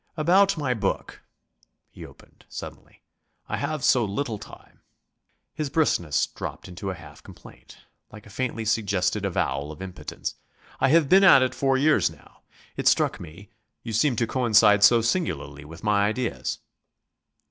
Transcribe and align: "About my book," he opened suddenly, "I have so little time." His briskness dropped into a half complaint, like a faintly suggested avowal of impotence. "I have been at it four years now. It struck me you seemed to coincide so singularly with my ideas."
"About 0.17 0.57
my 0.57 0.73
book," 0.73 1.21
he 1.91 2.07
opened 2.07 2.45
suddenly, 2.49 3.03
"I 3.47 3.57
have 3.57 3.83
so 3.83 4.03
little 4.03 4.39
time." 4.39 4.79
His 5.53 5.69
briskness 5.69 6.25
dropped 6.25 6.67
into 6.67 6.89
a 6.89 6.95
half 6.95 7.21
complaint, 7.21 7.77
like 8.11 8.25
a 8.25 8.31
faintly 8.31 8.65
suggested 8.65 9.25
avowal 9.25 9.71
of 9.71 9.79
impotence. 9.79 10.33
"I 10.79 10.89
have 10.89 11.07
been 11.07 11.23
at 11.23 11.43
it 11.43 11.53
four 11.53 11.77
years 11.77 12.09
now. 12.09 12.41
It 12.75 12.87
struck 12.87 13.19
me 13.19 13.51
you 13.83 13.93
seemed 13.93 14.17
to 14.17 14.25
coincide 14.25 14.83
so 14.83 15.01
singularly 15.01 15.63
with 15.65 15.83
my 15.83 16.07
ideas." 16.07 16.57